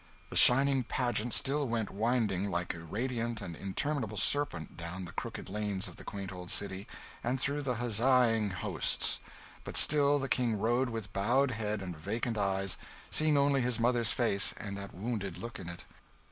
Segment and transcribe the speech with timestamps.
[0.31, 5.47] The shining pageant still went winding like a radiant and interminable serpent down the crooked
[5.47, 6.87] lanes of the quaint old city,
[7.23, 9.19] and through the huzzaing hosts;
[9.63, 12.79] but still the King rode with bowed head and vacant eyes,
[13.11, 15.85] seeing only his mother's face and that wounded look in it.